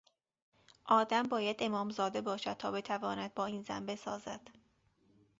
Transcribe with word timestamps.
آدم 0.85 1.23
باید 1.23 1.55
امامزاده 1.59 2.21
باشد 2.21 2.53
تا 2.53 2.71
بتواند 2.71 3.33
با 3.33 3.45
این 3.45 3.61
زن 3.63 3.85
بسازد! 3.85 4.41